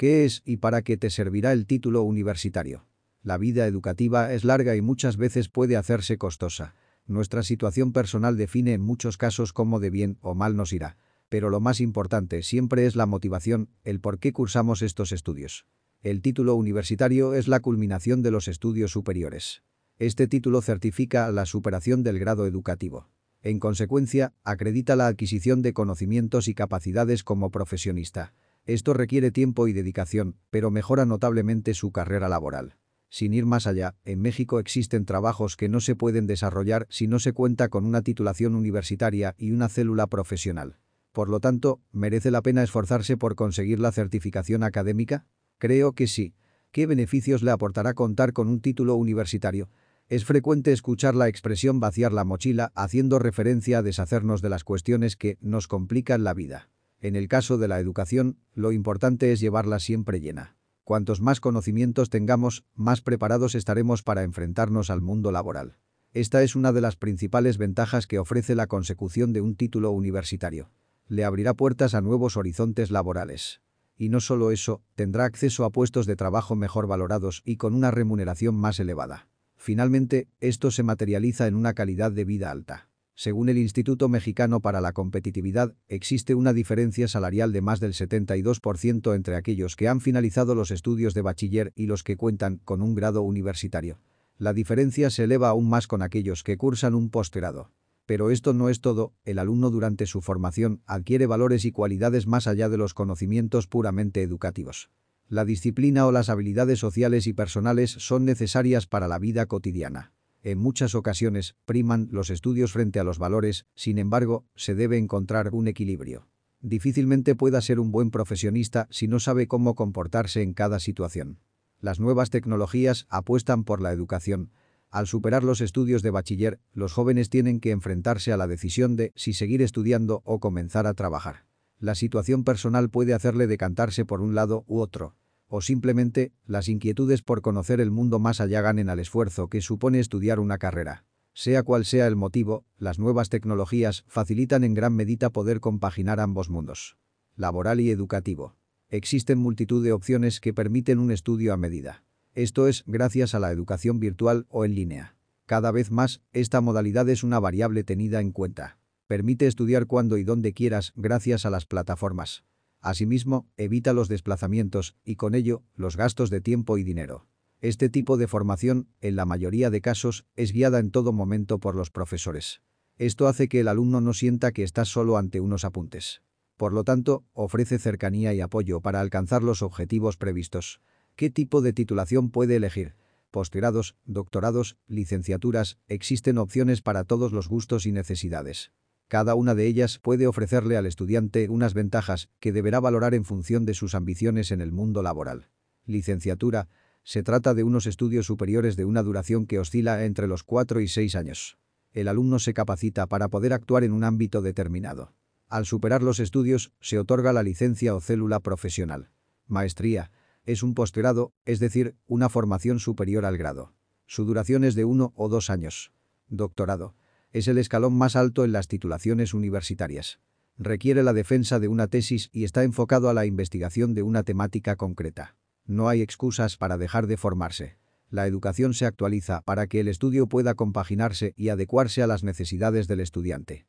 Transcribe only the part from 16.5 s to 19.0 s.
universitario es la culminación de los estudios